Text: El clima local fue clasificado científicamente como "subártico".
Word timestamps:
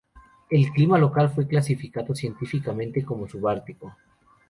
El 0.49 0.71
clima 0.71 0.97
local 0.97 1.29
fue 1.29 1.45
clasificado 1.47 2.15
científicamente 2.15 3.05
como 3.05 3.27
"subártico". 3.27 3.95